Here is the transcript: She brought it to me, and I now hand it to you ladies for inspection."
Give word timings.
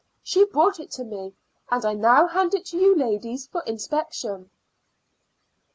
She 0.23 0.45
brought 0.45 0.79
it 0.79 0.89
to 0.93 1.03
me, 1.03 1.35
and 1.69 1.85
I 1.85 1.93
now 1.93 2.25
hand 2.25 2.55
it 2.55 2.65
to 2.69 2.77
you 2.79 2.95
ladies 2.95 3.45
for 3.45 3.61
inspection." 3.67 4.49